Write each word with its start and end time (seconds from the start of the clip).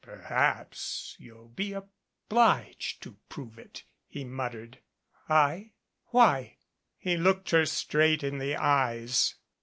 "Perhaps 0.03 1.15
you'll 1.19 1.49
be 1.49 1.73
obliged 1.73 3.03
to 3.03 3.17
prove 3.29 3.59
it," 3.59 3.83
he 4.07 4.23
muttered. 4.23 4.79
"I? 5.29 5.73
Why?" 6.07 6.57
He 6.97 7.17
looked 7.17 7.51
her 7.51 7.67
straight 7.67 8.23
in 8.23 8.39
the, 8.39 8.55
eyes. 8.55 9.35